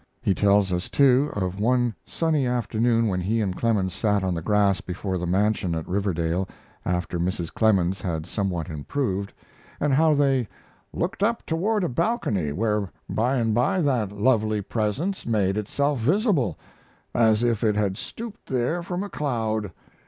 [0.19, 4.41] He tells us, too, of one sunny afternoon when he and Clemens sat on the
[4.41, 6.49] grass before the mansion at Riverdale,
[6.83, 7.53] after Mrs.
[7.53, 9.31] Clemens had somewhat improved,
[9.79, 10.47] and how they
[10.91, 16.57] "looked up toward a balcony where by and by that lovely presence made itself visible,
[17.13, 19.71] as if it had stooped there from a cloud.